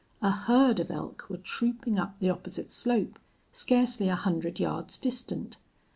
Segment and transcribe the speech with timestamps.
[0.23, 3.19] A herd of elk were trooping up the opposite slope,
[3.51, 5.57] scarcely a hundred yards distant.